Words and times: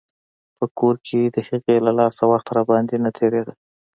په 0.57 0.65
کور 0.77 0.95
کښې 1.05 1.21
د 1.35 1.37
هغې 1.47 1.75
له 1.85 1.91
لاسه 1.99 2.23
وخت 2.31 2.47
راباندې 2.55 2.97
نه 3.05 3.09
تېرېده. 3.17 3.53